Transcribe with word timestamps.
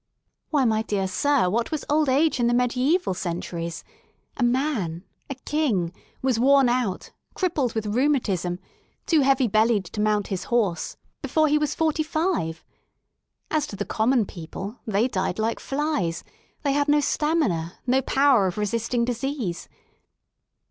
Why, 0.49 0.65
my 0.65 0.81
dear 0.81 1.07
sir, 1.07 1.47
what 1.47 1.69
was 1.69 1.85
old 1.87 2.09
age 2.09 2.39
in 2.39 2.47
the 2.47 2.55
mediaeval 2.55 3.13
centuries? 3.13 3.83
A 4.35 4.41
man— 4.41 5.03
sl 5.31 5.37
king— 5.45 5.93
^was 6.25 6.39
worn 6.39 6.69
out, 6.69 7.11
crippled 7.35 7.75
with 7.75 7.85
rheumatism, 7.85 8.57
too 9.05 9.21
heavy 9.21 9.47
bellied 9.47 9.85
to 9.85 10.01
mount 10.01 10.29
his 10.29 10.45
horse 10.45 10.97
172 11.23 11.59
REST 11.59 11.79
IN 11.79 11.85
LONDON 12.25 12.31
before 12.31 12.33
he 12.33 12.43
was 12.43 12.55
forty 12.55 12.57
five. 12.57 12.65
As 13.55 13.67
to 13.67 13.75
the 13.75 13.85
common 13.85 14.25
people, 14.25 14.79
they 14.87 15.07
died 15.07 15.37
like 15.37 15.59
flies: 15.59 16.23
they 16.63 16.71
had 16.71 16.87
no 16.87 16.99
stamina, 16.99 17.77
no 17.85 18.01
power 18.01 18.47
of 18.47 18.57
resisting 18.57 19.05
disease. 19.05 19.69